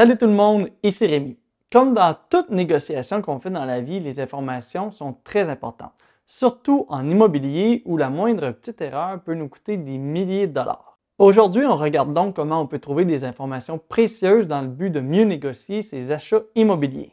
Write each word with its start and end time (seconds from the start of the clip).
Salut 0.00 0.16
tout 0.16 0.28
le 0.28 0.32
monde, 0.32 0.70
ici 0.82 1.06
Rémi. 1.06 1.36
Comme 1.70 1.92
dans 1.92 2.16
toute 2.30 2.48
négociation 2.48 3.20
qu'on 3.20 3.38
fait 3.38 3.50
dans 3.50 3.66
la 3.66 3.82
vie, 3.82 4.00
les 4.00 4.18
informations 4.18 4.90
sont 4.90 5.14
très 5.24 5.50
importantes, 5.50 5.92
surtout 6.26 6.86
en 6.88 7.06
immobilier 7.06 7.82
où 7.84 7.98
la 7.98 8.08
moindre 8.08 8.50
petite 8.52 8.80
erreur 8.80 9.20
peut 9.20 9.34
nous 9.34 9.50
coûter 9.50 9.76
des 9.76 9.98
milliers 9.98 10.46
de 10.46 10.54
dollars. 10.54 10.96
Aujourd'hui, 11.18 11.66
on 11.66 11.76
regarde 11.76 12.14
donc 12.14 12.36
comment 12.36 12.62
on 12.62 12.66
peut 12.66 12.78
trouver 12.78 13.04
des 13.04 13.24
informations 13.24 13.78
précieuses 13.78 14.48
dans 14.48 14.62
le 14.62 14.68
but 14.68 14.88
de 14.88 15.00
mieux 15.00 15.24
négocier 15.24 15.82
ses 15.82 16.10
achats 16.10 16.44
immobiliers. 16.54 17.12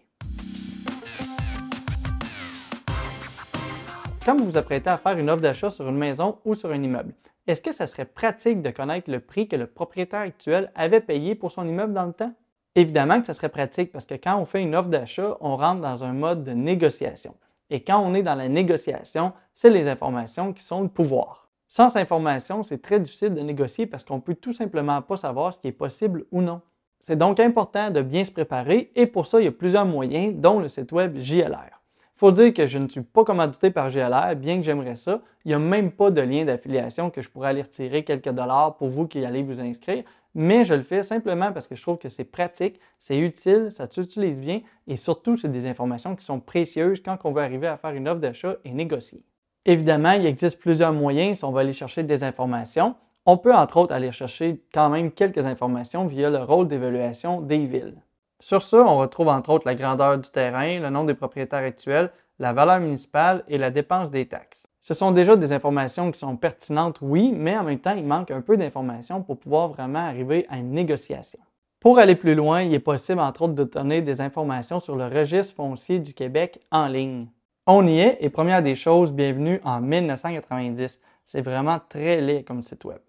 Quand 4.23 4.37
vous 4.37 4.45
vous 4.45 4.55
apprêtez 4.55 4.89
à 4.89 4.97
faire 4.97 5.17
une 5.17 5.29
offre 5.29 5.41
d'achat 5.41 5.71
sur 5.71 5.89
une 5.89 5.97
maison 5.97 6.37
ou 6.45 6.55
sur 6.55 6.71
un 6.71 6.81
immeuble, 6.81 7.11
est-ce 7.47 7.61
que 7.61 7.73
ça 7.73 7.85
serait 7.85 8.05
pratique 8.05 8.61
de 8.61 8.69
connaître 8.69 9.11
le 9.11 9.19
prix 9.19 9.49
que 9.49 9.57
le 9.57 9.67
propriétaire 9.67 10.21
actuel 10.21 10.71
avait 10.73 11.01
payé 11.01 11.35
pour 11.35 11.51
son 11.51 11.67
immeuble 11.67 11.91
dans 11.91 12.05
le 12.05 12.13
temps? 12.13 12.33
Évidemment 12.77 13.19
que 13.19 13.25
ça 13.25 13.33
serait 13.33 13.49
pratique 13.49 13.91
parce 13.91 14.05
que 14.05 14.13
quand 14.13 14.37
on 14.37 14.45
fait 14.45 14.61
une 14.61 14.75
offre 14.75 14.89
d'achat, 14.89 15.35
on 15.41 15.57
rentre 15.57 15.81
dans 15.81 16.03
un 16.03 16.13
mode 16.13 16.43
de 16.43 16.51
négociation. 16.51 17.33
Et 17.71 17.81
quand 17.81 17.97
on 17.97 18.13
est 18.13 18.21
dans 18.21 18.35
la 18.35 18.49
négociation, 18.49 19.33
c'est 19.55 19.71
les 19.71 19.87
informations 19.87 20.53
qui 20.53 20.61
sont 20.61 20.83
le 20.83 20.87
pouvoir. 20.87 21.49
Sans 21.67 21.97
information, 21.97 22.61
c'est 22.61 22.83
très 22.83 22.99
difficile 22.99 23.33
de 23.33 23.41
négocier 23.41 23.87
parce 23.87 24.03
qu'on 24.03 24.17
ne 24.17 24.21
peut 24.21 24.35
tout 24.35 24.53
simplement 24.53 25.01
pas 25.01 25.17
savoir 25.17 25.55
ce 25.55 25.59
qui 25.59 25.69
est 25.69 25.71
possible 25.71 26.25
ou 26.31 26.43
non. 26.43 26.61
C'est 26.99 27.15
donc 27.15 27.39
important 27.39 27.89
de 27.89 28.03
bien 28.03 28.23
se 28.23 28.31
préparer 28.31 28.91
et 28.95 29.07
pour 29.07 29.25
ça, 29.25 29.41
il 29.41 29.45
y 29.45 29.47
a 29.47 29.51
plusieurs 29.51 29.87
moyens, 29.87 30.35
dont 30.35 30.59
le 30.59 30.67
site 30.67 30.91
web 30.91 31.17
JLR 31.17 31.77
faut 32.17 32.31
dire 32.31 32.51
que 32.51 32.65
je 32.65 32.79
ne 32.79 32.87
suis 32.87 33.01
pas 33.01 33.23
commandité 33.23 33.69
par 33.69 33.91
GLR, 33.91 34.35
bien 34.35 34.57
que 34.57 34.63
j'aimerais 34.63 34.95
ça. 34.95 35.21
Il 35.45 35.49
n'y 35.49 35.53
a 35.53 35.59
même 35.59 35.91
pas 35.91 36.09
de 36.09 36.19
lien 36.19 36.45
d'affiliation 36.45 37.11
que 37.11 37.21
je 37.21 37.29
pourrais 37.29 37.49
aller 37.49 37.61
retirer 37.61 38.03
quelques 38.03 38.29
dollars 38.29 38.75
pour 38.77 38.87
vous 38.87 39.05
qui 39.05 39.23
allez 39.23 39.43
vous 39.43 39.61
inscrire, 39.61 40.03
mais 40.37 40.65
je 40.65 40.75
le 40.75 40.83
fais 40.83 41.01
simplement 41.01 41.51
parce 41.51 41.67
que 41.67 41.75
je 41.75 41.81
trouve 41.81 41.97
que 41.97 42.09
c'est 42.09 42.23
pratique, 42.23 42.79
c'est 42.99 43.17
utile, 43.17 43.69
ça 43.71 43.89
s'utilise 43.89 44.39
bien 44.39 44.61
et 44.85 44.95
surtout, 44.95 45.35
c'est 45.35 45.51
des 45.51 45.65
informations 45.65 46.15
qui 46.15 46.23
sont 46.23 46.39
précieuses 46.39 47.01
quand 47.01 47.17
on 47.23 47.31
veut 47.31 47.41
arriver 47.41 47.65
à 47.65 47.75
faire 47.75 47.89
une 47.89 48.07
offre 48.07 48.21
d'achat 48.21 48.55
et 48.63 48.71
négocier. 48.71 49.23
Évidemment, 49.65 50.11
il 50.11 50.27
existe 50.27 50.59
plusieurs 50.59 50.93
moyens 50.93 51.39
si 51.39 51.43
on 51.43 51.51
veut 51.51 51.61
aller 51.61 51.73
chercher 51.73 52.03
des 52.03 52.23
informations. 52.23 52.93
On 53.25 53.37
peut 53.39 53.53
entre 53.53 53.77
autres 53.77 53.95
aller 53.95 54.11
chercher 54.11 54.61
quand 54.71 54.89
même 54.89 55.11
quelques 55.11 55.47
informations 55.47 56.05
via 56.05 56.29
le 56.29 56.37
rôle 56.37 56.67
d'évaluation 56.67 57.41
des 57.41 57.65
villes. 57.65 57.95
Sur 58.39 58.61
ça, 58.61 58.85
on 58.85 58.99
retrouve 58.99 59.29
entre 59.29 59.49
autres 59.49 59.65
la 59.65 59.73
grandeur 59.73 60.19
du 60.19 60.29
terrain, 60.29 60.79
le 60.79 60.91
nombre 60.91 61.07
des 61.07 61.15
propriétaires 61.15 61.63
actuels, 61.63 62.11
la 62.37 62.53
valeur 62.53 62.79
municipale 62.79 63.43
et 63.47 63.57
la 63.57 63.71
dépense 63.71 64.11
des 64.11 64.27
taxes. 64.27 64.66
Ce 64.87 64.93
sont 64.93 65.11
déjà 65.11 65.35
des 65.35 65.51
informations 65.51 66.13
qui 66.13 66.19
sont 66.19 66.37
pertinentes, 66.37 66.99
oui, 67.01 67.33
mais 67.35 67.57
en 67.57 67.63
même 67.63 67.77
temps, 67.77 67.93
il 67.93 68.05
manque 68.05 68.31
un 68.31 68.39
peu 68.39 68.55
d'informations 68.55 69.21
pour 69.21 69.37
pouvoir 69.37 69.67
vraiment 69.67 69.99
arriver 69.99 70.45
à 70.47 70.55
une 70.59 70.71
négociation. 70.71 71.39
Pour 71.81 71.99
aller 71.99 72.15
plus 72.15 72.35
loin, 72.35 72.61
il 72.61 72.73
est 72.73 72.79
possible 72.79 73.19
entre 73.19 73.41
autres 73.41 73.53
de 73.53 73.65
donner 73.65 74.01
des 74.01 74.21
informations 74.21 74.79
sur 74.79 74.95
le 74.95 75.07
registre 75.07 75.55
foncier 75.55 75.99
du 75.99 76.13
Québec 76.13 76.61
en 76.71 76.87
ligne. 76.87 77.27
On 77.65 77.85
y 77.85 77.99
est 77.99 78.17
et 78.21 78.29
première 78.29 78.63
des 78.63 78.75
choses, 78.75 79.11
bienvenue 79.11 79.59
en 79.65 79.81
1990. 79.81 81.01
C'est 81.25 81.41
vraiment 81.41 81.81
très 81.89 82.21
laid 82.21 82.45
comme 82.45 82.63
site 82.63 82.85
web. 82.85 82.99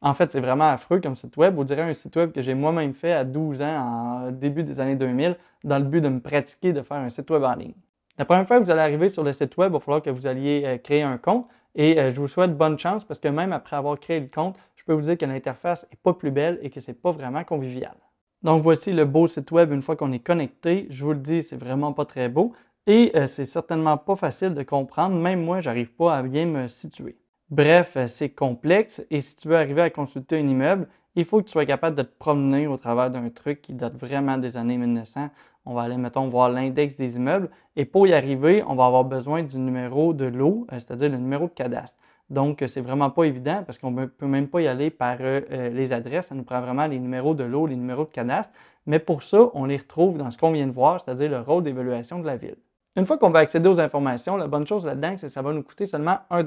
En 0.00 0.14
fait, 0.14 0.32
c'est 0.32 0.40
vraiment 0.40 0.70
affreux 0.70 1.00
comme 1.00 1.14
site 1.14 1.36
web. 1.36 1.56
On 1.56 1.62
dirait 1.62 1.82
un 1.82 1.94
site 1.94 2.16
web 2.16 2.32
que 2.32 2.42
j'ai 2.42 2.54
moi-même 2.54 2.94
fait 2.94 3.12
à 3.12 3.22
12 3.22 3.62
ans, 3.62 4.26
en 4.26 4.30
début 4.32 4.64
des 4.64 4.80
années 4.80 4.96
2000, 4.96 5.36
dans 5.62 5.78
le 5.78 5.84
but 5.84 6.00
de 6.00 6.08
me 6.08 6.18
pratiquer 6.18 6.72
de 6.72 6.82
faire 6.82 6.96
un 6.96 7.10
site 7.10 7.30
web 7.30 7.44
en 7.44 7.54
ligne. 7.54 7.74
La 8.18 8.24
première 8.24 8.48
fois 8.48 8.58
que 8.58 8.64
vous 8.64 8.70
allez 8.72 8.80
arriver 8.80 9.08
sur 9.08 9.22
le 9.22 9.32
site 9.32 9.56
web, 9.56 9.70
il 9.70 9.74
va 9.74 9.78
falloir 9.78 10.02
que 10.02 10.10
vous 10.10 10.26
alliez 10.26 10.62
euh, 10.66 10.76
créer 10.78 11.02
un 11.02 11.18
compte 11.18 11.46
et 11.76 12.00
euh, 12.00 12.12
je 12.12 12.20
vous 12.20 12.26
souhaite 12.26 12.56
bonne 12.56 12.76
chance 12.76 13.04
parce 13.04 13.20
que 13.20 13.28
même 13.28 13.52
après 13.52 13.76
avoir 13.76 13.98
créé 14.00 14.18
le 14.18 14.26
compte, 14.26 14.56
je 14.74 14.82
peux 14.82 14.92
vous 14.92 15.02
dire 15.02 15.16
que 15.16 15.24
l'interface 15.24 15.86
n'est 15.88 15.98
pas 16.02 16.12
plus 16.12 16.32
belle 16.32 16.58
et 16.62 16.70
que 16.70 16.80
ce 16.80 16.90
n'est 16.90 16.96
pas 16.96 17.12
vraiment 17.12 17.44
convivial. 17.44 17.94
Donc 18.42 18.60
voici 18.62 18.92
le 18.92 19.04
beau 19.04 19.28
site 19.28 19.52
web 19.52 19.72
une 19.72 19.82
fois 19.82 19.94
qu'on 19.94 20.10
est 20.10 20.18
connecté. 20.18 20.88
Je 20.90 21.04
vous 21.04 21.12
le 21.12 21.20
dis, 21.20 21.44
c'est 21.44 21.56
vraiment 21.56 21.92
pas 21.92 22.06
très 22.06 22.28
beau 22.28 22.52
et 22.88 23.12
euh, 23.14 23.28
c'est 23.28 23.44
certainement 23.44 23.96
pas 23.96 24.16
facile 24.16 24.52
de 24.54 24.64
comprendre. 24.64 25.14
Même 25.14 25.44
moi, 25.44 25.60
j'arrive 25.60 25.92
pas 25.92 26.16
à 26.16 26.22
bien 26.24 26.46
me 26.46 26.66
situer. 26.66 27.16
Bref, 27.50 27.96
c'est 28.08 28.30
complexe 28.30 29.00
et 29.12 29.20
si 29.20 29.36
tu 29.36 29.46
veux 29.46 29.56
arriver 29.56 29.82
à 29.82 29.90
consulter 29.90 30.38
un 30.38 30.48
immeuble, 30.48 30.88
il 31.18 31.24
faut 31.24 31.40
que 31.40 31.46
tu 31.46 31.52
sois 31.52 31.66
capable 31.66 31.96
de 31.96 32.02
te 32.02 32.18
promener 32.18 32.68
au 32.68 32.76
travers 32.76 33.10
d'un 33.10 33.28
truc 33.30 33.60
qui 33.60 33.72
date 33.72 33.94
vraiment 33.94 34.38
des 34.38 34.56
années 34.56 34.76
1900. 34.76 35.30
On 35.66 35.74
va 35.74 35.82
aller, 35.82 35.96
mettons, 35.96 36.28
voir 36.28 36.48
l'index 36.48 36.96
des 36.96 37.16
immeubles 37.16 37.50
et 37.74 37.84
pour 37.84 38.06
y 38.06 38.14
arriver, 38.14 38.62
on 38.68 38.76
va 38.76 38.86
avoir 38.86 39.04
besoin 39.04 39.42
du 39.42 39.58
numéro 39.58 40.14
de 40.14 40.26
euh, 40.26 40.64
c'est-à-dire 40.70 41.10
le 41.10 41.18
numéro 41.18 41.46
de 41.46 41.52
cadastre. 41.52 41.98
Donc, 42.30 42.62
c'est 42.68 42.80
vraiment 42.80 43.10
pas 43.10 43.24
évident 43.24 43.64
parce 43.66 43.78
qu'on 43.78 43.90
ne 43.90 44.06
peut 44.06 44.26
même 44.26 44.46
pas 44.46 44.60
y 44.60 44.68
aller 44.68 44.90
par 44.90 45.16
euh, 45.20 45.70
les 45.70 45.92
adresses. 45.92 46.26
Ça 46.26 46.36
nous 46.36 46.44
prend 46.44 46.60
vraiment 46.60 46.86
les 46.86 47.00
numéros 47.00 47.34
de 47.34 47.42
lot, 47.42 47.66
les 47.66 47.76
numéros 47.76 48.04
de 48.04 48.10
cadastre. 48.10 48.52
Mais 48.86 49.00
pour 49.00 49.24
ça, 49.24 49.50
on 49.54 49.64
les 49.64 49.78
retrouve 49.78 50.18
dans 50.18 50.30
ce 50.30 50.38
qu'on 50.38 50.52
vient 50.52 50.66
de 50.68 50.72
voir, 50.72 51.00
c'est-à-dire 51.00 51.30
le 51.30 51.40
rôle 51.40 51.64
d'évaluation 51.64 52.20
de 52.20 52.26
la 52.26 52.36
ville. 52.36 52.56
Une 52.94 53.06
fois 53.06 53.18
qu'on 53.18 53.30
va 53.30 53.40
accéder 53.40 53.68
aux 53.68 53.80
informations, 53.80 54.36
la 54.36 54.46
bonne 54.46 54.66
chose 54.66 54.86
là-dedans, 54.86 55.14
c'est 55.16 55.26
que 55.26 55.32
ça 55.32 55.42
va 55.42 55.52
nous 55.52 55.62
coûter 55.64 55.86
seulement 55.86 56.18
1 56.30 56.44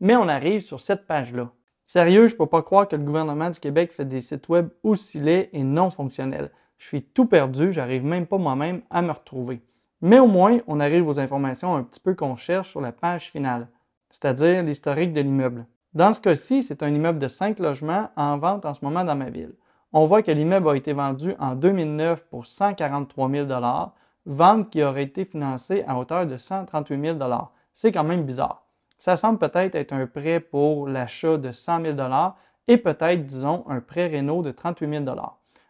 mais 0.00 0.16
on 0.16 0.28
arrive 0.28 0.60
sur 0.60 0.80
cette 0.80 1.06
page-là. 1.06 1.48
Sérieux, 1.86 2.28
je 2.28 2.36
peux 2.36 2.46
pas 2.46 2.62
croire 2.62 2.88
que 2.88 2.96
le 2.96 3.02
gouvernement 3.02 3.50
du 3.50 3.60
Québec 3.60 3.92
fait 3.92 4.04
des 4.04 4.20
sites 4.20 4.48
web 4.48 4.68
aussi 4.82 5.20
laids 5.20 5.50
et 5.52 5.62
non 5.62 5.90
fonctionnels. 5.90 6.50
Je 6.78 6.86
suis 6.86 7.02
tout 7.02 7.26
perdu, 7.26 7.72
j'arrive 7.72 8.04
même 8.04 8.26
pas 8.26 8.38
moi-même 8.38 8.82
à 8.90 9.02
me 9.02 9.12
retrouver. 9.12 9.60
Mais 10.00 10.18
au 10.18 10.26
moins, 10.26 10.58
on 10.66 10.80
arrive 10.80 11.06
aux 11.06 11.20
informations 11.20 11.76
un 11.76 11.84
petit 11.84 12.00
peu 12.00 12.14
qu'on 12.14 12.36
cherche 12.36 12.70
sur 12.70 12.80
la 12.80 12.92
page 12.92 13.30
finale, 13.30 13.68
c'est-à-dire 14.10 14.62
l'historique 14.62 15.12
de 15.12 15.20
l'immeuble. 15.20 15.66
Dans 15.94 16.12
ce 16.12 16.20
cas-ci, 16.20 16.62
c'est 16.62 16.82
un 16.82 16.88
immeuble 16.88 17.18
de 17.18 17.28
5 17.28 17.58
logements 17.58 18.10
en 18.16 18.38
vente 18.38 18.64
en 18.64 18.74
ce 18.74 18.84
moment 18.84 19.04
dans 19.04 19.14
ma 19.14 19.30
ville. 19.30 19.54
On 19.92 20.06
voit 20.06 20.22
que 20.22 20.30
l'immeuble 20.30 20.70
a 20.70 20.76
été 20.76 20.94
vendu 20.94 21.34
en 21.38 21.54
2009 21.54 22.24
pour 22.30 22.46
143 22.46 23.30
000 23.30 23.48
vente 24.24 24.70
qui 24.70 24.82
aurait 24.82 25.02
été 25.02 25.24
financée 25.24 25.84
à 25.86 25.98
hauteur 25.98 26.26
de 26.26 26.38
138 26.38 27.18
000 27.18 27.18
C'est 27.74 27.92
quand 27.92 28.04
même 28.04 28.24
bizarre 28.24 28.61
ça 29.02 29.16
semble 29.16 29.40
peut-être 29.40 29.74
être 29.74 29.92
un 29.92 30.06
prêt 30.06 30.38
pour 30.38 30.86
l'achat 30.86 31.36
de 31.36 31.50
100 31.50 31.82
000 31.96 31.96
et 32.68 32.76
peut-être, 32.76 33.26
disons, 33.26 33.64
un 33.68 33.80
prêt 33.80 34.06
Renault 34.06 34.42
de 34.42 34.52
38 34.52 35.04
000 35.04 35.16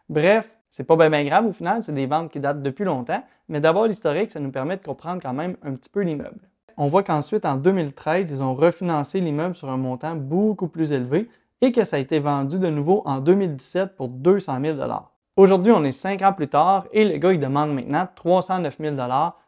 Bref, 0.07 0.55
c'est 0.69 0.83
pas 0.83 0.95
bien, 1.09 1.23
grave 1.23 1.47
au 1.47 1.51
final, 1.51 1.81
c'est 1.81 1.95
des 1.95 2.05
ventes 2.05 2.31
qui 2.31 2.39
datent 2.39 2.61
depuis 2.61 2.85
longtemps, 2.85 3.23
mais 3.49 3.59
d'abord 3.59 3.87
l'historique, 3.87 4.29
ça 4.29 4.39
nous 4.39 4.51
permet 4.51 4.77
de 4.77 4.83
comprendre 4.83 5.19
quand 5.19 5.33
même 5.33 5.57
un 5.63 5.73
petit 5.73 5.89
peu 5.89 6.01
l'immeuble. 6.01 6.47
On 6.77 6.87
voit 6.87 7.01
qu'ensuite, 7.01 7.43
en 7.43 7.55
2013, 7.55 8.29
ils 8.29 8.43
ont 8.43 8.53
refinancé 8.53 9.19
l'immeuble 9.19 9.55
sur 9.55 9.71
un 9.71 9.77
montant 9.77 10.15
beaucoup 10.15 10.67
plus 10.67 10.91
élevé 10.91 11.27
et 11.61 11.71
que 11.71 11.85
ça 11.85 11.95
a 11.95 11.99
été 11.99 12.19
vendu 12.19 12.59
de 12.59 12.67
nouveau 12.67 13.01
en 13.05 13.17
2017 13.17 13.95
pour 13.95 14.09
200 14.09 14.61
000 14.61 14.77
Aujourd'hui, 15.37 15.71
on 15.71 15.83
est 15.83 15.91
cinq 15.91 16.21
ans 16.21 16.33
plus 16.33 16.49
tard 16.49 16.85
et 16.91 17.03
le 17.03 17.17
gars, 17.17 17.33
il 17.33 17.39
demande 17.39 17.73
maintenant 17.73 18.07
309 18.13 18.77
000 18.79 18.95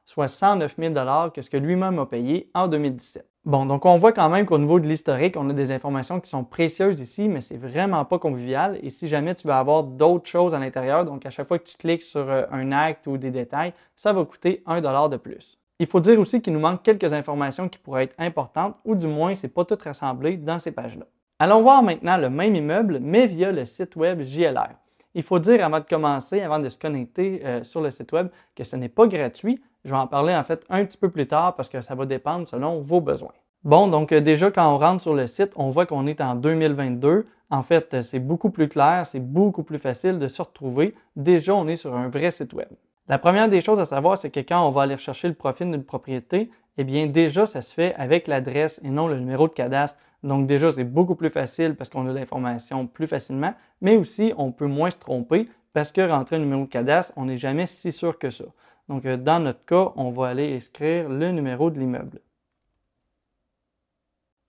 soit 0.07 0.27
109 0.27 0.75
000 0.75 0.93
que 1.29 1.43
ce 1.43 1.51
que 1.51 1.57
lui-même 1.57 1.99
a 1.99 2.07
payé 2.07 2.49
en 2.55 2.67
2017. 2.67 3.29
Bon, 3.45 3.67
donc 3.67 3.85
on 3.85 3.95
voit 3.97 4.11
quand 4.11 4.27
même 4.27 4.47
qu'au 4.47 4.57
niveau 4.57 4.79
de 4.79 4.87
l'historique, 4.87 5.37
on 5.37 5.47
a 5.51 5.53
des 5.53 5.71
informations 5.71 6.19
qui 6.19 6.27
sont 6.27 6.43
précieuses 6.43 6.99
ici, 6.99 7.29
mais 7.29 7.41
c'est 7.41 7.57
vraiment 7.57 8.03
pas 8.03 8.17
convivial. 8.17 8.79
Et 8.81 8.89
si 8.89 9.07
jamais 9.07 9.35
tu 9.35 9.45
veux 9.45 9.53
avoir 9.53 9.83
d'autres 9.83 10.27
choses 10.27 10.55
à 10.55 10.59
l'intérieur, 10.59 11.05
donc 11.05 11.27
à 11.27 11.29
chaque 11.29 11.47
fois 11.47 11.59
que 11.59 11.65
tu 11.65 11.77
cliques 11.77 12.01
sur 12.01 12.27
euh, 12.27 12.45
un 12.51 12.71
acte 12.71 13.05
ou 13.05 13.17
des 13.17 13.29
détails, 13.29 13.73
ça 13.95 14.13
va 14.13 14.25
coûter 14.25 14.63
un 14.65 14.81
dollar 14.81 15.09
de 15.09 15.17
plus. 15.17 15.59
Il 15.77 15.85
faut 15.85 15.99
dire 15.99 16.19
aussi 16.19 16.41
qu'il 16.41 16.53
nous 16.53 16.59
manque 16.59 16.81
quelques 16.81 17.13
informations 17.13 17.69
qui 17.69 17.77
pourraient 17.77 18.05
être 18.05 18.15
importantes, 18.17 18.77
ou 18.83 18.95
du 18.95 19.05
moins, 19.05 19.35
c'est 19.35 19.53
pas 19.53 19.63
tout 19.63 19.77
rassemblé 19.79 20.37
dans 20.37 20.57
ces 20.57 20.71
pages-là. 20.71 21.05
Allons 21.37 21.61
voir 21.61 21.83
maintenant 21.83 22.17
le 22.17 22.31
même 22.31 22.55
immeuble, 22.55 22.97
mais 22.99 23.27
via 23.27 23.51
le 23.51 23.65
site 23.65 23.95
web 23.95 24.23
JLR. 24.23 24.71
Il 25.13 25.21
faut 25.21 25.37
dire 25.37 25.63
avant 25.63 25.81
de 25.81 25.85
commencer, 25.85 26.41
avant 26.41 26.57
de 26.57 26.69
se 26.69 26.79
connecter 26.79 27.41
euh, 27.45 27.63
sur 27.63 27.81
le 27.81 27.91
site 27.91 28.11
web, 28.11 28.29
que 28.55 28.63
ce 28.63 28.75
n'est 28.75 28.89
pas 28.89 29.05
gratuit. 29.05 29.61
Je 29.85 29.91
vais 29.91 29.97
en 29.97 30.07
parler 30.07 30.35
en 30.35 30.43
fait 30.43 30.65
un 30.69 30.83
petit 30.83 30.97
peu 30.97 31.09
plus 31.09 31.27
tard 31.27 31.55
parce 31.55 31.69
que 31.69 31.79
ça 31.79 31.93
va 31.93 32.07
dépendre 32.07 32.47
selon 32.47 32.81
vos 32.81 33.01
besoins. 33.01 33.33
Bon, 33.63 33.87
donc 33.87 34.11
euh, 34.11 34.19
déjà 34.19 34.49
quand 34.49 34.67
on 34.73 34.79
rentre 34.79 35.01
sur 35.01 35.13
le 35.13 35.27
site, 35.27 35.51
on 35.55 35.69
voit 35.69 35.85
qu'on 35.85 36.07
est 36.07 36.21
en 36.21 36.33
2022. 36.33 37.27
En 37.51 37.61
fait, 37.61 37.93
euh, 37.93 38.01
c'est 38.01 38.19
beaucoup 38.19 38.49
plus 38.49 38.67
clair, 38.67 39.05
c'est 39.05 39.19
beaucoup 39.19 39.61
plus 39.61 39.77
facile 39.77 40.17
de 40.17 40.27
se 40.27 40.41
retrouver. 40.41 40.95
Déjà, 41.15 41.53
on 41.53 41.67
est 41.67 41.75
sur 41.75 41.95
un 41.95 42.09
vrai 42.09 42.31
site 42.31 42.53
web. 42.53 42.67
La 43.07 43.19
première 43.19 43.47
des 43.47 43.61
choses 43.61 43.79
à 43.79 43.85
savoir, 43.85 44.17
c'est 44.17 44.31
que 44.31 44.39
quand 44.39 44.67
on 44.67 44.71
va 44.71 44.81
aller 44.81 44.97
chercher 44.97 45.27
le 45.27 45.35
profil 45.35 45.69
d'une 45.69 45.83
propriété, 45.83 46.49
eh 46.77 46.83
bien 46.83 47.05
déjà, 47.05 47.45
ça 47.45 47.61
se 47.61 47.71
fait 47.71 47.93
avec 47.95 48.25
l'adresse 48.25 48.81
et 48.83 48.89
non 48.89 49.07
le 49.07 49.19
numéro 49.19 49.47
de 49.47 49.53
cadastre. 49.53 49.99
Donc 50.23 50.47
déjà, 50.47 50.71
c'est 50.71 50.83
beaucoup 50.83 51.13
plus 51.13 51.29
facile 51.29 51.75
parce 51.75 51.91
qu'on 51.91 52.09
a 52.09 52.11
l'information 52.11 52.87
plus 52.87 53.05
facilement, 53.05 53.53
mais 53.81 53.97
aussi 53.97 54.33
on 54.37 54.51
peut 54.51 54.65
moins 54.65 54.89
se 54.89 54.97
tromper 54.97 55.47
parce 55.73 55.91
que 55.91 56.01
rentrer 56.01 56.37
un 56.37 56.39
numéro 56.39 56.63
de 56.63 56.69
cadastre, 56.69 57.13
on 57.15 57.25
n'est 57.25 57.37
jamais 57.37 57.67
si 57.67 57.91
sûr 57.91 58.17
que 58.17 58.31
ça. 58.31 58.45
Donc, 58.89 59.05
euh, 59.05 59.17
dans 59.17 59.39
notre 59.39 59.65
cas, 59.65 59.91
on 59.95 60.11
va 60.11 60.27
aller 60.27 60.55
inscrire 60.55 61.09
le 61.09 61.31
numéro 61.31 61.69
de 61.69 61.79
l'immeuble. 61.79 62.19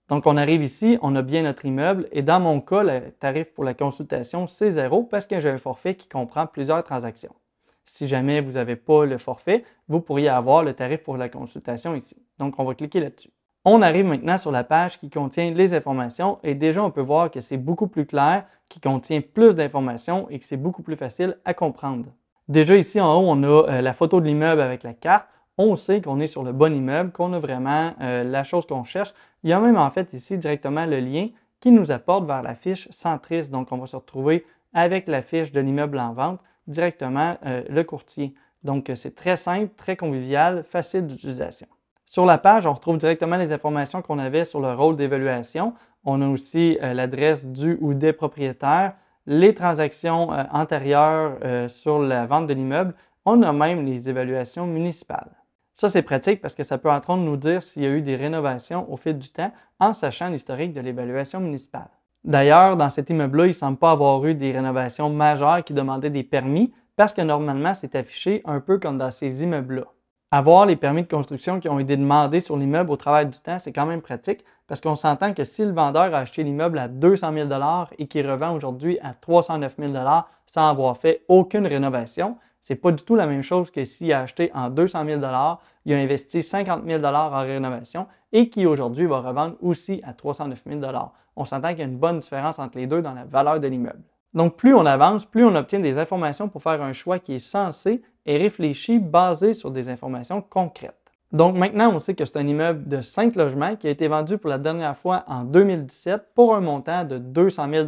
Donc, 0.09 0.25
on 0.25 0.37
arrive 0.37 0.63
ici, 0.63 0.97
on 1.01 1.15
a 1.15 1.21
bien 1.21 1.43
notre 1.43 1.65
immeuble 1.65 2.07
et 2.11 2.21
dans 2.21 2.39
mon 2.39 2.61
cas, 2.61 2.83
le 2.83 3.11
tarif 3.11 3.53
pour 3.53 3.65
la 3.65 3.73
consultation, 3.73 4.47
c'est 4.47 4.71
zéro 4.71 5.03
parce 5.03 5.25
que 5.25 5.39
j'ai 5.39 5.49
un 5.49 5.57
forfait 5.57 5.95
qui 5.95 6.07
comprend 6.07 6.47
plusieurs 6.47 6.83
transactions. 6.83 7.35
Si 7.85 8.07
jamais 8.07 8.41
vous 8.41 8.53
n'avez 8.53 8.75
pas 8.75 9.05
le 9.05 9.17
forfait, 9.17 9.65
vous 9.87 9.99
pourriez 9.99 10.29
avoir 10.29 10.63
le 10.63 10.73
tarif 10.73 11.03
pour 11.03 11.17
la 11.17 11.29
consultation 11.29 11.95
ici. 11.95 12.15
Donc, 12.37 12.55
on 12.57 12.63
va 12.63 12.75
cliquer 12.75 13.01
là-dessus. 13.01 13.31
On 13.65 13.81
arrive 13.81 14.05
maintenant 14.05 14.37
sur 14.37 14.51
la 14.51 14.63
page 14.63 14.97
qui 14.97 15.09
contient 15.09 15.51
les 15.51 15.73
informations 15.73 16.39
et 16.41 16.55
déjà 16.55 16.81
on 16.81 16.91
peut 16.91 17.01
voir 17.01 17.29
que 17.29 17.41
c'est 17.41 17.57
beaucoup 17.57 17.87
plus 17.87 18.05
clair, 18.05 18.45
qui 18.69 18.79
contient 18.79 19.19
plus 19.19 19.55
d'informations 19.55 20.29
et 20.29 20.39
que 20.39 20.45
c'est 20.45 20.55
beaucoup 20.55 20.83
plus 20.83 20.95
facile 20.95 21.37
à 21.43 21.53
comprendre. 21.53 22.05
Déjà 22.47 22.77
ici 22.77 23.01
en 23.01 23.13
haut, 23.13 23.25
on 23.27 23.43
a 23.43 23.47
euh, 23.47 23.81
la 23.81 23.91
photo 23.91 24.21
de 24.21 24.25
l'immeuble 24.25 24.61
avec 24.61 24.83
la 24.83 24.93
carte. 24.93 25.27
On 25.57 25.75
sait 25.75 26.01
qu'on 26.01 26.19
est 26.21 26.27
sur 26.27 26.43
le 26.43 26.53
bon 26.53 26.73
immeuble, 26.73 27.11
qu'on 27.11 27.33
a 27.33 27.39
vraiment 27.39 27.93
euh, 27.99 28.23
la 28.23 28.43
chose 28.45 28.65
qu'on 28.65 28.85
cherche. 28.85 29.13
Il 29.43 29.49
y 29.49 29.53
a 29.53 29.59
même 29.59 29.77
en 29.77 29.89
fait 29.89 30.13
ici 30.13 30.37
directement 30.37 30.85
le 30.85 30.99
lien 30.99 31.27
qui 31.59 31.71
nous 31.71 31.91
apporte 31.91 32.25
vers 32.25 32.41
la 32.41 32.55
fiche 32.55 32.87
centriste. 32.89 33.51
Donc 33.51 33.71
on 33.71 33.77
va 33.77 33.87
se 33.87 33.97
retrouver 33.97 34.45
avec 34.73 35.07
la 35.07 35.21
fiche 35.21 35.51
de 35.51 35.59
l'immeuble 35.59 35.99
en 35.99 36.13
vente 36.13 36.39
directement 36.67 37.37
euh, 37.45 37.63
le 37.67 37.83
courtier. 37.83 38.33
Donc 38.63 38.91
c'est 38.95 39.15
très 39.15 39.35
simple, 39.35 39.73
très 39.75 39.97
convivial, 39.97 40.63
facile 40.63 41.05
d'utilisation. 41.05 41.67
Sur 42.05 42.25
la 42.25 42.37
page, 42.37 42.65
on 42.65 42.73
retrouve 42.73 42.97
directement 42.97 43.35
les 43.35 43.51
informations 43.51 44.01
qu'on 44.01 44.19
avait 44.19 44.45
sur 44.45 44.61
le 44.61 44.73
rôle 44.73 44.95
d'évaluation. 44.95 45.73
On 46.05 46.21
a 46.21 46.27
aussi 46.27 46.77
l'adresse 46.81 47.45
du 47.45 47.77
ou 47.81 47.93
des 47.93 48.13
propriétaires, 48.13 48.93
les 49.27 49.53
transactions 49.53 50.33
euh, 50.33 50.43
antérieures 50.51 51.37
euh, 51.43 51.67
sur 51.67 51.99
la 51.99 52.25
vente 52.25 52.47
de 52.47 52.53
l'immeuble. 52.53 52.95
On 53.25 53.43
a 53.43 53.51
même 53.51 53.85
les 53.85 54.09
évaluations 54.09 54.65
municipales. 54.65 55.29
Ça, 55.75 55.89
c'est 55.89 56.01
pratique 56.01 56.41
parce 56.41 56.55
que 56.55 56.63
ça 56.63 56.79
peut 56.79 56.89
entre 56.89 57.11
autres 57.11 57.21
nous 57.21 57.37
dire 57.37 57.61
s'il 57.61 57.83
y 57.83 57.85
a 57.85 57.89
eu 57.89 58.01
des 58.01 58.15
rénovations 58.15 58.91
au 58.91 58.97
fil 58.97 59.17
du 59.17 59.29
temps 59.29 59.51
en 59.79 59.93
sachant 59.93 60.29
l'historique 60.29 60.73
de 60.73 60.81
l'évaluation 60.81 61.39
municipale. 61.39 61.89
D'ailleurs, 62.23 62.77
dans 62.77 62.89
cet 62.89 63.09
immeuble-là, 63.09 63.45
il 63.45 63.49
ne 63.49 63.53
semble 63.53 63.77
pas 63.77 63.91
avoir 63.91 64.25
eu 64.25 64.33
des 64.33 64.51
rénovations 64.51 65.09
majeures 65.09 65.63
qui 65.63 65.73
demandaient 65.73 66.09
des 66.09 66.23
permis 66.23 66.73
parce 66.95 67.13
que 67.13 67.21
normalement, 67.21 67.73
c'est 67.75 67.95
affiché 67.95 68.41
un 68.45 68.59
peu 68.59 68.79
comme 68.79 68.97
dans 68.97 69.11
ces 69.11 69.43
immeubles-là. 69.43 69.85
Avoir 70.31 70.65
les 70.65 70.75
permis 70.75 71.03
de 71.03 71.07
construction 71.07 71.59
qui 71.59 71.69
ont 71.69 71.79
été 71.79 71.95
demandés 71.95 72.41
sur 72.41 72.57
l'immeuble 72.57 72.91
au 72.91 72.97
travail 72.97 73.27
du 73.27 73.37
temps, 73.39 73.59
c'est 73.59 73.71
quand 73.71 73.85
même 73.85 74.01
pratique 74.01 74.43
parce 74.67 74.81
qu'on 74.81 74.95
s'entend 74.95 75.33
que 75.33 75.45
si 75.45 75.63
le 75.63 75.71
vendeur 75.71 76.13
a 76.13 76.19
acheté 76.19 76.43
l'immeuble 76.43 76.77
à 76.77 76.87
200 76.87 77.33
000 77.33 77.49
et 77.97 78.07
qu'il 78.07 78.29
revend 78.29 78.53
aujourd'hui 78.53 78.99
à 79.01 79.13
309 79.13 79.75
000 79.79 79.93
sans 80.45 80.69
avoir 80.69 80.97
fait 80.97 81.23
aucune 81.27 81.65
rénovation, 81.65 82.37
c'est 82.61 82.75
pas 82.75 82.91
du 82.91 83.03
tout 83.03 83.15
la 83.15 83.27
même 83.27 83.43
chose 83.43 83.71
que 83.71 83.85
s'il 83.85 84.11
a 84.11 84.21
acheté 84.21 84.51
en 84.53 84.69
200 84.69 85.05
000 85.05 85.21
il 85.85 85.93
a 85.93 85.97
investi 85.97 86.43
50 86.43 86.83
000 86.85 87.03
en 87.03 87.39
rénovation 87.39 88.07
et 88.33 88.49
qui 88.49 88.65
aujourd'hui 88.65 89.05
va 89.05 89.21
revendre 89.21 89.55
aussi 89.61 90.01
à 90.03 90.13
309 90.13 90.63
000 90.67 90.81
On 91.37 91.45
s'entend 91.45 91.69
qu'il 91.69 91.79
y 91.79 91.81
a 91.83 91.85
une 91.85 91.97
bonne 91.97 92.19
différence 92.19 92.59
entre 92.59 92.77
les 92.77 92.87
deux 92.87 93.01
dans 93.01 93.13
la 93.13 93.23
valeur 93.23 93.61
de 93.61 93.67
l'immeuble. 93.67 94.03
Donc, 94.33 94.57
plus 94.57 94.73
on 94.73 94.85
avance, 94.85 95.25
plus 95.25 95.45
on 95.45 95.55
obtient 95.55 95.79
des 95.79 95.97
informations 95.97 96.49
pour 96.49 96.61
faire 96.61 96.81
un 96.81 96.91
choix 96.91 97.19
qui 97.19 97.35
est 97.35 97.39
sensé 97.39 98.01
et 98.25 98.37
réfléchi 98.37 98.99
basé 98.99 99.53
sur 99.53 99.71
des 99.71 99.87
informations 99.87 100.41
concrètes. 100.41 101.06
Donc 101.31 101.57
maintenant, 101.57 101.91
on 101.93 101.99
sait 101.99 102.15
que 102.15 102.25
c'est 102.25 102.37
un 102.37 102.47
immeuble 102.47 102.87
de 102.87 103.01
5 103.01 103.35
logements 103.35 103.75
qui 103.75 103.87
a 103.87 103.89
été 103.89 104.07
vendu 104.07 104.37
pour 104.37 104.49
la 104.49 104.57
dernière 104.57 104.95
fois 104.95 105.23
en 105.27 105.43
2017 105.43 106.27
pour 106.33 106.55
un 106.55 106.61
montant 106.61 107.03
de 107.03 107.17
200 107.17 107.69
000 107.69 107.87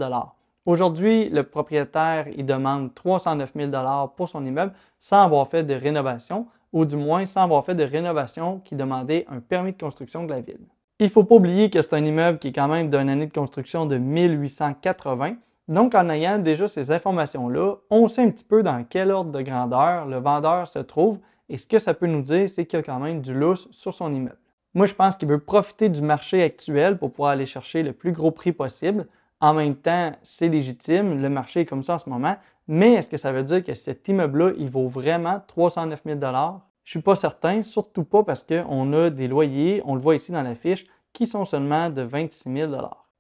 Aujourd'hui, 0.66 1.30
le 1.30 1.44
propriétaire 1.44 2.28
il 2.36 2.46
demande 2.46 2.94
309 2.94 3.54
000 3.56 3.72
pour 4.18 4.28
son 4.28 4.46
immeuble 4.46 4.74
sans 5.00 5.24
avoir 5.24 5.48
fait 5.48 5.64
de 5.64 5.74
rénovation, 5.74 6.48
ou 6.74 6.86
du 6.86 6.98
moins 6.98 7.26
sans 7.26 7.44
avoir 7.44 7.66
fait 7.66 7.76
de 7.76 7.84
rénovation 7.84 8.60
qui 8.60 8.76
demandait 8.76 9.26
un 9.30 9.40
permis 9.40 9.72
de 9.72 9.80
construction 9.80 10.26
de 10.26 10.30
la 10.30 10.42
ville. 10.42 10.68
Il 11.00 11.06
ne 11.06 11.12
faut 11.12 11.24
pas 11.24 11.36
oublier 11.36 11.70
que 11.70 11.82
c'est 11.82 11.94
un 11.94 12.06
immeuble 12.06 12.40
qui 12.40 12.50
est 12.50 12.54
quand 12.54 12.68
même 12.68 12.90
d'une 12.90 13.10
année 13.10 13.26
de 13.26 13.34
construction 13.34 13.86
de 13.86 13.98
1880, 13.98 15.36
donc, 15.70 15.94
en 15.94 16.10
ayant 16.10 16.40
déjà 16.40 16.68
ces 16.68 16.92
informations-là, 16.92 17.76
on 17.92 18.08
sait 18.08 18.24
un 18.24 18.32
petit 18.32 18.44
peu 18.44 18.64
dans 18.64 18.84
quel 18.90 19.12
ordre 19.12 19.32
de 19.32 19.42
grandeur 19.44 20.08
le 20.08 20.18
vendeur 20.18 20.68
se 20.68 20.80
trouve 20.80 21.20
et 21.50 21.58
ce 21.58 21.66
que 21.66 21.80
ça 21.80 21.94
peut 21.94 22.08
nous 22.08 22.22
dire, 22.22 22.50
c'est 22.50 22.66
qu'il 22.66 22.78
y 22.78 22.80
a 22.82 22.84
quand 22.84 23.00
même 23.00 23.22
du 23.22 23.34
lousse 23.34 23.68
sur 23.72 23.94
son 23.94 24.14
immeuble. 24.14 24.38
Moi, 24.74 24.86
je 24.86 24.94
pense 24.94 25.18
qu'il 25.18 25.28
veut 25.28 25.40
profiter 25.40 25.90
du 25.90 26.02
marché 26.02 26.44
actuel 26.44 26.98
pour 26.98 27.12
pouvoir 27.12 27.32
aller 27.32 27.46
chercher 27.46 27.82
le 27.84 27.92
plus 27.94 28.12
gros 28.12 28.32
prix 28.32 28.52
possible. 28.52 29.08
En 29.42 29.54
même 29.54 29.76
temps, 29.76 30.12
c'est 30.22 30.48
légitime, 30.48 31.22
le 31.22 31.30
marché 31.30 31.62
est 31.62 31.66
comme 31.66 31.84
ça 31.84 31.96
en 31.96 31.98
ce 31.98 32.10
moment, 32.10 32.38
mais 32.68 32.94
est-ce 32.94 33.10
que 33.10 33.18
ça 33.18 33.32
veut 33.32 33.44
dire 33.44 33.64
que 33.64 33.74
cet 33.74 34.08
immeuble-là, 34.08 34.52
il 34.58 34.70
vaut 34.70 34.88
vraiment 34.88 35.42
309 35.48 36.02
000 36.06 36.20
Je 36.20 36.26
ne 36.26 36.60
suis 36.84 37.02
pas 37.02 37.16
certain, 37.16 37.64
surtout 37.64 38.04
pas 38.04 38.24
parce 38.24 38.44
qu'on 38.44 38.94
a 38.94 39.10
des 39.10 39.28
loyers, 39.28 39.82
on 39.86 39.96
le 39.96 40.02
voit 40.02 40.16
ici 40.16 40.32
dans 40.32 40.44
la 40.44 40.56
fiche, 40.56 40.86
qui 41.14 41.26
sont 41.26 41.46
seulement 41.46 41.90
de 41.90 42.04
26 42.04 42.54
000 42.54 42.76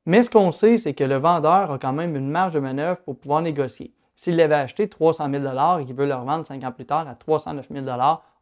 mais 0.10 0.24
ce 0.24 0.30
qu'on 0.31 0.52
sait, 0.52 0.80
c'est 0.80 0.96
que 0.96 1.04
le 1.04 1.18
vendeur 1.18 1.72
a 1.72 1.78
quand 1.78 1.94
même 1.94 2.16
une 2.16 2.30
marge 2.31 2.56
de 2.56 2.60
manœuvre 2.60 3.00
pour 3.02 3.16
pouvoir 3.16 3.44
négocier. 3.44 3.94
S'il 4.21 4.36
l'avait 4.36 4.56
acheté 4.56 4.89
300 4.89 5.30
000 5.31 5.45
et 5.80 5.86
qu'il 5.86 5.95
veut 5.95 6.06
le 6.06 6.13
revendre 6.13 6.45
5 6.45 6.62
ans 6.66 6.74
plus 6.74 6.86
tard 6.86 7.07
à 7.07 7.16
309 7.16 7.69
000 7.71 7.86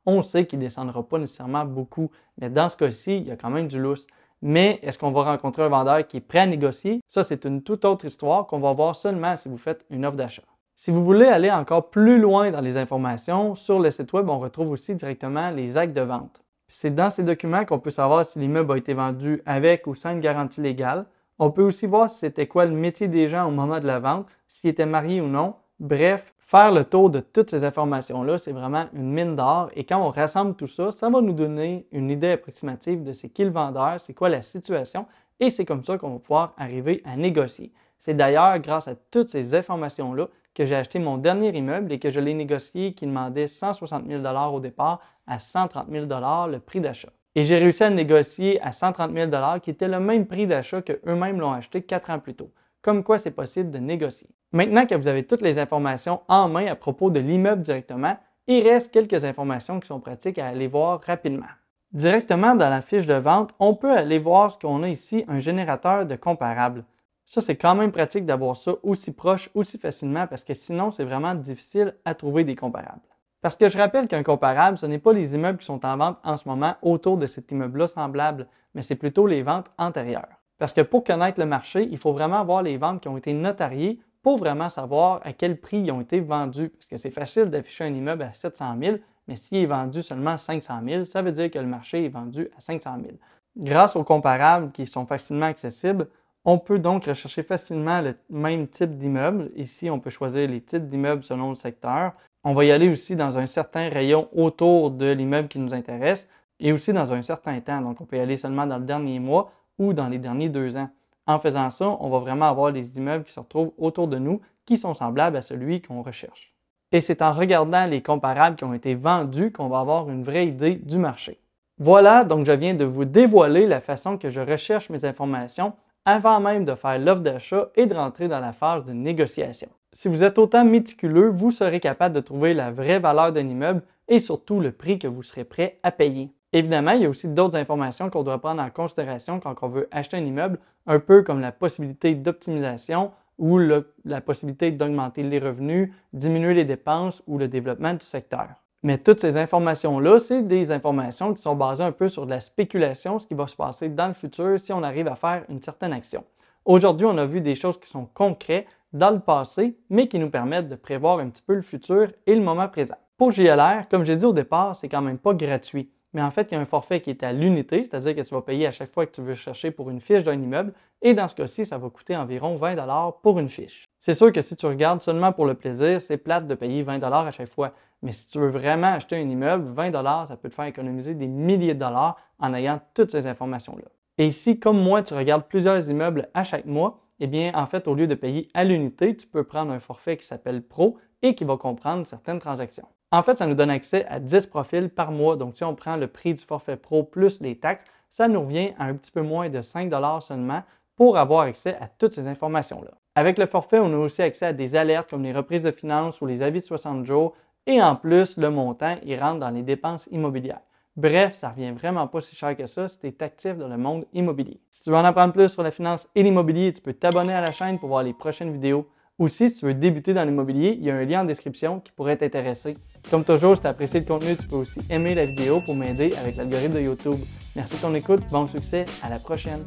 on 0.07 0.23
sait 0.23 0.47
qu'il 0.47 0.57
ne 0.57 0.63
descendra 0.63 1.03
pas 1.03 1.19
nécessairement 1.19 1.65
beaucoup. 1.65 2.09
Mais 2.39 2.49
dans 2.49 2.67
ce 2.67 2.75
cas-ci, 2.75 3.17
il 3.17 3.27
y 3.27 3.31
a 3.31 3.35
quand 3.35 3.51
même 3.51 3.67
du 3.67 3.79
lousse. 3.79 4.07
Mais 4.41 4.79
est-ce 4.81 4.97
qu'on 4.97 5.11
va 5.11 5.21
rencontrer 5.21 5.61
un 5.61 5.67
vendeur 5.67 6.07
qui 6.07 6.17
est 6.17 6.21
prêt 6.21 6.39
à 6.39 6.47
négocier? 6.47 6.99
Ça, 7.07 7.21
c'est 7.21 7.45
une 7.45 7.61
toute 7.61 7.85
autre 7.85 8.05
histoire 8.05 8.47
qu'on 8.47 8.57
va 8.57 8.73
voir 8.73 8.95
seulement 8.95 9.35
si 9.35 9.49
vous 9.49 9.57
faites 9.59 9.85
une 9.91 10.03
offre 10.03 10.17
d'achat. 10.17 10.41
Si 10.75 10.89
vous 10.89 11.03
voulez 11.03 11.27
aller 11.27 11.51
encore 11.51 11.91
plus 11.91 12.17
loin 12.17 12.49
dans 12.49 12.61
les 12.61 12.75
informations, 12.75 13.53
sur 13.53 13.77
le 13.77 13.91
site 13.91 14.13
web, 14.13 14.27
on 14.29 14.39
retrouve 14.39 14.71
aussi 14.71 14.95
directement 14.95 15.51
les 15.51 15.77
actes 15.77 15.95
de 15.95 16.01
vente. 16.01 16.41
C'est 16.69 16.95
dans 16.95 17.11
ces 17.11 17.21
documents 17.21 17.65
qu'on 17.65 17.77
peut 17.77 17.91
savoir 17.91 18.25
si 18.25 18.39
l'immeuble 18.39 18.73
a 18.73 18.77
été 18.77 18.95
vendu 18.95 19.43
avec 19.45 19.85
ou 19.85 19.93
sans 19.93 20.13
une 20.13 20.21
garantie 20.21 20.61
légale, 20.61 21.05
on 21.37 21.51
peut 21.51 21.61
aussi 21.61 21.85
voir 21.85 22.09
si 22.09 22.17
c'était 22.17 22.47
quoi 22.47 22.65
le 22.65 22.71
métier 22.71 23.07
des 23.07 23.27
gens 23.27 23.47
au 23.47 23.51
moment 23.51 23.79
de 23.79 23.85
la 23.85 23.99
vente, 23.99 24.27
s'ils 24.47 24.71
étaient 24.71 24.87
mariés 24.87 25.21
ou 25.21 25.27
non. 25.27 25.53
Bref, 25.79 26.33
faire 26.39 26.71
le 26.71 26.83
tour 26.83 27.11
de 27.11 27.19
toutes 27.19 27.51
ces 27.51 27.63
informations-là, 27.63 28.39
c'est 28.39 28.51
vraiment 28.51 28.87
une 28.93 29.11
mine 29.11 29.35
d'or. 29.35 29.69
Et 29.75 29.83
quand 29.83 30.01
on 30.01 30.09
rassemble 30.09 30.55
tout 30.55 30.67
ça, 30.67 30.91
ça 30.91 31.07
va 31.07 31.21
nous 31.21 31.33
donner 31.33 31.85
une 31.91 32.09
idée 32.09 32.31
approximative 32.31 33.03
de 33.03 33.13
c'est 33.13 33.29
qui 33.29 33.43
le 33.43 33.51
vendeur, 33.51 33.99
c'est 33.99 34.15
quoi 34.15 34.29
la 34.29 34.41
situation, 34.41 35.05
et 35.39 35.51
c'est 35.51 35.65
comme 35.65 35.85
ça 35.85 35.99
qu'on 35.99 36.13
va 36.13 36.19
pouvoir 36.19 36.53
arriver 36.57 37.03
à 37.05 37.15
négocier. 37.15 37.71
C'est 37.99 38.15
d'ailleurs 38.15 38.57
grâce 38.57 38.87
à 38.87 38.95
toutes 38.95 39.29
ces 39.29 39.53
informations-là 39.53 40.29
que 40.55 40.65
j'ai 40.65 40.75
acheté 40.75 40.97
mon 40.97 41.17
dernier 41.19 41.55
immeuble 41.55 41.91
et 41.91 41.99
que 41.99 42.09
je 42.09 42.19
l'ai 42.19 42.33
négocié 42.33 42.93
qui 42.93 43.05
demandait 43.05 43.47
160 43.47 44.07
000 44.07 44.23
au 44.51 44.59
départ 44.59 45.01
à 45.27 45.37
130 45.37 45.91
000 45.91 46.05
le 46.07 46.57
prix 46.57 46.81
d'achat. 46.81 47.09
Et 47.35 47.43
j'ai 47.43 47.59
réussi 47.59 47.83
à 47.83 47.91
négocier 47.91 48.59
à 48.61 48.71
130 48.71 49.13
000 49.13 49.29
qui 49.61 49.69
était 49.69 49.87
le 49.87 49.99
même 49.99 50.25
prix 50.25 50.47
d'achat 50.47 50.81
qu'eux-mêmes 50.81 51.39
l'ont 51.39 51.51
acheté 51.51 51.83
quatre 51.83 52.09
ans 52.09 52.17
plus 52.17 52.33
tôt. 52.33 52.49
Comme 52.87 53.03
quoi 53.03 53.17
c'est 53.17 53.31
possible 53.31 53.69
de 53.69 53.79
négocier. 53.79 54.29
Maintenant 54.53 54.85
que 54.85 54.95
vous 54.95 55.09
avez 55.09 55.25
toutes 55.25 55.41
les 55.41 55.59
informations 55.59 56.21
en 56.29 56.47
main 56.47 56.67
à 56.67 56.75
propos 56.77 57.09
de 57.09 57.19
l'immeuble 57.19 57.61
directement, 57.61 58.17
il 58.47 58.65
reste 58.65 58.93
quelques 58.93 59.25
informations 59.25 59.81
qui 59.81 59.87
sont 59.87 59.99
pratiques 59.99 60.39
à 60.39 60.47
aller 60.47 60.67
voir 60.67 61.01
rapidement. 61.01 61.49
Directement 61.91 62.55
dans 62.55 62.69
la 62.69 62.81
fiche 62.81 63.05
de 63.05 63.15
vente, 63.15 63.53
on 63.59 63.75
peut 63.75 63.91
aller 63.91 64.19
voir 64.19 64.51
ce 64.51 64.57
qu'on 64.57 64.83
a 64.83 64.87
ici, 64.87 65.25
un 65.27 65.39
générateur 65.39 66.05
de 66.05 66.15
comparables. 66.15 66.85
Ça, 67.25 67.41
c'est 67.41 67.57
quand 67.57 67.75
même 67.75 67.91
pratique 67.91 68.25
d'avoir 68.25 68.55
ça 68.55 68.75
aussi 68.83 69.11
proche, 69.11 69.49
aussi 69.53 69.77
facilement, 69.77 70.25
parce 70.25 70.45
que 70.45 70.53
sinon, 70.53 70.89
c'est 70.89 71.03
vraiment 71.03 71.35
difficile 71.35 71.93
à 72.05 72.15
trouver 72.15 72.45
des 72.45 72.55
comparables. 72.55 73.01
Parce 73.41 73.57
que 73.57 73.67
je 73.67 73.77
rappelle 73.77 74.07
qu'un 74.07 74.23
comparable, 74.23 74.77
ce 74.77 74.85
n'est 74.85 74.97
pas 74.97 75.11
les 75.11 75.35
immeubles 75.35 75.59
qui 75.59 75.65
sont 75.65 75.85
en 75.85 75.97
vente 75.97 76.19
en 76.23 76.37
ce 76.37 76.47
moment 76.47 76.77
autour 76.81 77.17
de 77.17 77.27
cet 77.27 77.51
immeuble-là 77.51 77.87
semblable, 77.87 78.47
mais 78.73 78.81
c'est 78.81 78.95
plutôt 78.95 79.27
les 79.27 79.41
ventes 79.43 79.69
antérieures. 79.77 80.36
Parce 80.57 80.73
que 80.73 80.81
pour 80.81 81.03
connaître 81.03 81.39
le 81.39 81.45
marché, 81.45 81.87
il 81.89 81.97
faut 81.97 82.13
vraiment 82.13 82.43
voir 82.43 82.63
les 82.63 82.77
ventes 82.77 83.01
qui 83.01 83.07
ont 83.07 83.17
été 83.17 83.33
notariées 83.33 83.99
pour 84.23 84.37
vraiment 84.37 84.69
savoir 84.69 85.21
à 85.23 85.33
quel 85.33 85.59
prix 85.59 85.79
ils 85.79 85.91
ont 85.91 86.01
été 86.01 86.19
vendus. 86.19 86.69
Parce 86.69 86.87
que 86.87 86.97
c'est 86.97 87.11
facile 87.11 87.45
d'afficher 87.45 87.85
un 87.85 87.93
immeuble 87.93 88.23
à 88.23 88.33
700 88.33 88.75
000, 88.79 88.97
mais 89.27 89.35
s'il 89.35 89.59
est 89.59 89.65
vendu 89.65 90.01
seulement 90.01 90.37
500 90.37 90.79
000, 90.85 91.05
ça 91.05 91.21
veut 91.21 91.31
dire 91.31 91.51
que 91.51 91.59
le 91.59 91.67
marché 91.67 92.05
est 92.05 92.09
vendu 92.09 92.49
à 92.57 92.61
500 92.61 92.97
000. 93.01 93.13
Grâce 93.57 93.95
aux 93.95 94.03
comparables 94.03 94.71
qui 94.71 94.85
sont 94.85 95.05
facilement 95.05 95.45
accessibles, 95.45 96.07
on 96.45 96.59
peut 96.59 96.79
donc 96.79 97.05
rechercher 97.05 97.43
facilement 97.43 98.01
le 98.01 98.15
même 98.29 98.67
type 98.67 98.97
d'immeuble. 98.97 99.51
Ici, 99.55 99.89
on 99.89 99.99
peut 99.99 100.09
choisir 100.09 100.47
les 100.49 100.61
types 100.61 100.87
d'immeubles 100.87 101.23
selon 101.23 101.49
le 101.49 101.55
secteur. 101.55 102.13
On 102.43 102.53
va 102.53 102.63
y 102.63 102.71
aller 102.71 102.89
aussi 102.89 103.15
dans 103.15 103.37
un 103.37 103.47
certain 103.47 103.89
rayon 103.89 104.29
autour 104.33 104.91
de 104.91 105.11
l'immeuble 105.11 105.49
qui 105.49 105.59
nous 105.59 105.73
intéresse 105.73 106.27
et 106.59 106.71
aussi 106.71 106.93
dans 106.93 107.13
un 107.13 107.21
certain 107.21 107.59
temps. 107.59 107.81
Donc, 107.81 107.99
on 107.99 108.05
peut 108.05 108.17
y 108.17 108.21
aller 108.21 108.37
seulement 108.37 108.65
dans 108.65 108.77
le 108.77 108.85
dernier 108.85 109.19
mois 109.19 109.51
ou 109.79 109.93
dans 109.93 110.09
les 110.09 110.19
derniers 110.19 110.49
deux 110.49 110.77
ans. 110.77 110.89
En 111.25 111.39
faisant 111.39 111.69
ça, 111.69 111.97
on 111.99 112.09
va 112.09 112.19
vraiment 112.19 112.49
avoir 112.49 112.71
des 112.71 112.97
immeubles 112.97 113.25
qui 113.25 113.33
se 113.33 113.39
retrouvent 113.39 113.73
autour 113.77 114.07
de 114.07 114.17
nous 114.17 114.41
qui 114.65 114.77
sont 114.77 114.93
semblables 114.93 115.37
à 115.37 115.41
celui 115.41 115.81
qu'on 115.81 116.01
recherche. 116.01 116.53
Et 116.91 117.01
c'est 117.01 117.21
en 117.21 117.31
regardant 117.31 117.85
les 117.85 118.01
comparables 118.01 118.55
qui 118.55 118.63
ont 118.63 118.73
été 118.73 118.95
vendus 118.95 119.51
qu'on 119.51 119.67
va 119.67 119.79
avoir 119.79 120.09
une 120.09 120.23
vraie 120.23 120.47
idée 120.47 120.75
du 120.75 120.97
marché. 120.97 121.39
Voilà, 121.79 122.23
donc 122.23 122.45
je 122.45 122.51
viens 122.53 122.73
de 122.73 122.85
vous 122.85 123.05
dévoiler 123.05 123.67
la 123.67 123.81
façon 123.81 124.17
que 124.17 124.29
je 124.29 124.41
recherche 124.41 124.89
mes 124.89 125.05
informations 125.05 125.73
avant 126.05 126.39
même 126.39 126.63
de 126.63 126.73
faire 126.73 126.97
l'offre 126.97 127.21
d'achat 127.21 127.69
et 127.75 127.85
de 127.85 127.93
rentrer 127.93 128.29
dans 128.29 128.39
la 128.39 128.53
phase 128.53 128.85
de 128.85 128.93
négociation. 128.93 129.67
Si 129.91 130.07
vous 130.07 130.23
êtes 130.23 130.37
autant 130.37 130.63
méticuleux, 130.63 131.27
vous 131.27 131.51
serez 131.51 131.81
capable 131.81 132.15
de 132.15 132.21
trouver 132.21 132.53
la 132.53 132.71
vraie 132.71 132.99
valeur 132.99 133.33
d'un 133.33 133.47
immeuble 133.47 133.83
et 134.07 134.19
surtout 134.19 134.61
le 134.61 134.71
prix 134.71 134.99
que 134.99 135.07
vous 135.07 135.23
serez 135.23 135.43
prêt 135.43 135.79
à 135.83 135.91
payer. 135.91 136.31
Évidemment, 136.53 136.91
il 136.91 137.01
y 137.01 137.05
a 137.05 137.09
aussi 137.09 137.27
d'autres 137.27 137.57
informations 137.57 138.09
qu'on 138.09 138.23
doit 138.23 138.39
prendre 138.39 138.61
en 138.61 138.69
considération 138.69 139.39
quand 139.39 139.55
on 139.61 139.67
veut 139.67 139.87
acheter 139.91 140.17
un 140.17 140.25
immeuble, 140.25 140.59
un 140.85 140.99
peu 140.99 141.23
comme 141.23 141.41
la 141.41 141.51
possibilité 141.51 142.15
d'optimisation 142.15 143.11
ou 143.37 143.59
la 143.59 144.21
possibilité 144.21 144.71
d'augmenter 144.71 145.23
les 145.23 145.39
revenus, 145.39 145.91
diminuer 146.13 146.53
les 146.53 146.65
dépenses 146.65 147.21
ou 147.27 147.37
le 147.37 147.47
développement 147.47 147.93
du 147.93 148.05
secteur. 148.05 148.47
Mais 148.83 148.97
toutes 148.97 149.19
ces 149.19 149.37
informations-là, 149.37 150.19
c'est 150.19 150.43
des 150.43 150.71
informations 150.71 151.33
qui 151.33 151.41
sont 151.41 151.55
basées 151.55 151.83
un 151.83 151.91
peu 151.91 152.07
sur 152.07 152.25
de 152.25 152.31
la 152.31 152.39
spéculation, 152.39 153.19
ce 153.19 153.27
qui 153.27 153.33
va 153.33 153.47
se 153.47 153.55
passer 153.55 153.89
dans 153.89 154.07
le 154.07 154.13
futur 154.13 154.59
si 154.59 154.71
on 154.71 154.83
arrive 154.83 155.07
à 155.07 155.15
faire 155.15 155.43
une 155.49 155.61
certaine 155.61 155.93
action. 155.93 156.23
Aujourd'hui, 156.63 157.05
on 157.05 157.17
a 157.17 157.25
vu 157.25 157.41
des 157.41 157.55
choses 157.55 157.79
qui 157.79 157.89
sont 157.89 158.07
concrètes, 158.13 158.67
dans 158.93 159.11
le 159.11 159.19
passé, 159.19 159.77
mais 159.89 160.07
qui 160.07 160.17
nous 160.17 160.29
permettent 160.29 160.69
de 160.69 160.75
prévoir 160.75 161.19
un 161.19 161.29
petit 161.29 161.41
peu 161.41 161.55
le 161.55 161.61
futur 161.61 162.09
et 162.25 162.35
le 162.35 162.41
moment 162.41 162.67
présent. 162.69 162.95
Pour 163.17 163.31
JLR, 163.31 163.87
comme 163.89 164.05
j'ai 164.05 164.15
dit 164.15 164.25
au 164.25 164.33
départ, 164.33 164.75
c'est 164.75 164.87
quand 164.87 165.01
même 165.01 165.17
pas 165.17 165.33
gratuit. 165.33 165.89
Mais 166.13 166.21
en 166.21 166.31
fait, 166.31 166.47
il 166.51 166.55
y 166.55 166.57
a 166.57 166.59
un 166.61 166.65
forfait 166.65 167.01
qui 167.01 167.09
est 167.09 167.23
à 167.23 167.33
l'unité, 167.33 167.83
c'est-à-dire 167.83 168.15
que 168.15 168.21
tu 168.21 168.33
vas 168.33 168.41
payer 168.41 168.67
à 168.67 168.71
chaque 168.71 168.91
fois 168.91 169.05
que 169.05 169.11
tu 169.11 169.21
veux 169.21 169.35
chercher 169.35 169.71
pour 169.71 169.89
une 169.89 169.99
fiche 169.99 170.23
d'un 170.23 170.33
immeuble. 170.41 170.73
Et 171.01 171.13
dans 171.13 171.27
ce 171.27 171.35
cas-ci, 171.35 171.65
ça 171.65 171.77
va 171.77 171.89
coûter 171.89 172.15
environ 172.15 172.55
20 172.55 172.75
pour 173.21 173.39
une 173.39 173.49
fiche. 173.49 173.87
C'est 173.99 174.13
sûr 174.13 174.31
que 174.31 174.41
si 174.41 174.55
tu 174.55 174.65
regardes 174.65 175.01
seulement 175.01 175.31
pour 175.31 175.45
le 175.45 175.53
plaisir, 175.53 176.01
c'est 176.01 176.17
plate 176.17 176.47
de 176.47 176.55
payer 176.55 176.81
20 176.83 177.03
à 177.03 177.31
chaque 177.31 177.49
fois. 177.49 177.73
Mais 178.01 178.11
si 178.13 178.27
tu 178.27 178.39
veux 178.39 178.49
vraiment 178.49 178.93
acheter 178.93 179.15
un 179.15 179.29
immeuble, 179.29 179.71
20 179.73 179.91
ça 180.25 180.37
peut 180.37 180.49
te 180.49 180.55
faire 180.55 180.65
économiser 180.65 181.13
des 181.13 181.27
milliers 181.27 181.73
de 181.73 181.79
dollars 181.79 182.17
en 182.39 182.53
ayant 182.53 182.79
toutes 182.93 183.11
ces 183.11 183.27
informations-là. 183.27 183.87
Et 184.17 184.31
si, 184.31 184.59
comme 184.59 184.81
moi, 184.81 185.03
tu 185.03 185.13
regardes 185.13 185.47
plusieurs 185.47 185.89
immeubles 185.89 186.29
à 186.33 186.43
chaque 186.43 186.65
mois, 186.65 186.99
eh 187.19 187.27
bien, 187.27 187.51
en 187.55 187.65
fait, 187.65 187.87
au 187.87 187.95
lieu 187.95 188.07
de 188.07 188.15
payer 188.15 188.49
à 188.53 188.63
l'unité, 188.63 189.15
tu 189.15 189.27
peux 189.27 189.43
prendre 189.43 189.71
un 189.71 189.79
forfait 189.79 190.17
qui 190.17 190.25
s'appelle 190.25 190.61
Pro 190.63 190.97
et 191.21 191.35
qui 191.35 191.43
va 191.43 191.57
comprendre 191.57 192.05
certaines 192.05 192.39
transactions. 192.39 192.87
En 193.09 193.23
fait, 193.23 193.37
ça 193.37 193.47
nous 193.47 193.55
donne 193.55 193.69
accès 193.69 194.05
à 194.09 194.19
10 194.19 194.47
profils 194.47 194.89
par 194.89 195.11
mois. 195.11 195.37
Donc, 195.37 195.55
si 195.55 195.63
on 195.63 195.75
prend 195.75 195.95
le 195.95 196.07
prix 196.07 196.33
du 196.33 196.43
forfait 196.43 196.75
Pro 196.75 197.03
plus 197.03 197.39
les 197.39 197.57
taxes, 197.57 197.85
ça 198.11 198.27
nous 198.27 198.41
revient 198.41 198.73
à 198.77 198.85
un 198.85 198.95
petit 198.95 199.11
peu 199.11 199.21
moins 199.21 199.49
de 199.49 199.61
5 199.61 199.91
seulement 200.21 200.63
pour 200.97 201.17
avoir 201.17 201.41
accès 201.41 201.77
à 201.79 201.87
toutes 201.87 202.13
ces 202.13 202.27
informations-là. 202.27 202.91
Avec 203.15 203.37
le 203.37 203.45
forfait, 203.45 203.79
on 203.79 203.93
a 203.93 203.97
aussi 203.97 204.21
accès 204.21 204.47
à 204.47 204.53
des 204.53 204.75
alertes 204.75 205.09
comme 205.09 205.23
les 205.23 205.31
reprises 205.31 205.63
de 205.63 205.71
finances 205.71 206.19
ou 206.19 206.25
les 206.25 206.41
avis 206.41 206.59
de 206.59 206.65
60 206.65 207.05
jours. 207.05 207.33
Et 207.65 207.81
en 207.81 207.95
plus, 207.95 208.35
le 208.37 208.49
montant, 208.49 208.97
il 209.05 209.17
rentre 209.19 209.39
dans 209.39 209.49
les 209.51 209.61
dépenses 209.61 210.07
immobilières. 210.11 210.59
Bref, 210.97 211.35
ça 211.35 211.49
revient 211.49 211.71
vraiment 211.71 212.07
pas 212.07 212.21
si 212.21 212.35
cher 212.35 212.57
que 212.57 212.65
ça 212.65 212.87
si 212.87 212.99
tu 212.99 213.07
es 213.07 213.23
actif 213.23 213.55
dans 213.55 213.67
le 213.67 213.77
monde 213.77 214.05
immobilier. 214.13 214.59
Si 214.69 214.81
tu 214.81 214.89
veux 214.89 214.95
en 214.95 215.05
apprendre 215.05 215.31
plus 215.31 215.49
sur 215.49 215.63
la 215.63 215.71
finance 215.71 216.09
et 216.15 216.23
l'immobilier, 216.23 216.73
tu 216.73 216.81
peux 216.81 216.93
t'abonner 216.93 217.33
à 217.33 217.41
la 217.41 217.51
chaîne 217.51 217.79
pour 217.79 217.89
voir 217.89 218.03
les 218.03 218.13
prochaines 218.13 218.51
vidéos. 218.51 218.87
Aussi, 219.19 219.49
si 219.49 219.59
tu 219.59 219.65
veux 219.65 219.73
débuter 219.73 220.13
dans 220.13 220.23
l'immobilier, 220.23 220.75
il 220.79 220.83
y 220.83 220.91
a 220.91 220.95
un 220.95 221.05
lien 221.05 221.21
en 221.21 221.25
description 221.25 221.79
qui 221.79 221.91
pourrait 221.91 222.17
t'intéresser. 222.17 222.75
Comme 223.09 223.23
toujours, 223.23 223.55
si 223.55 223.61
tu 223.61 223.67
as 223.67 223.69
apprécié 223.69 224.01
le 224.01 224.05
contenu, 224.05 224.35
tu 224.35 224.47
peux 224.47 224.57
aussi 224.57 224.79
aimer 224.89 225.15
la 225.15 225.25
vidéo 225.25 225.61
pour 225.61 225.75
m'aider 225.75 226.13
avec 226.19 226.35
l'algorithme 226.35 226.73
de 226.73 226.81
YouTube. 226.81 227.15
Merci 227.55 227.75
de 227.75 227.81
ton 227.81 227.95
écoute, 227.95 228.21
bon 228.31 228.45
succès, 228.47 228.85
à 229.01 229.09
la 229.09 229.17
prochaine. 229.17 229.63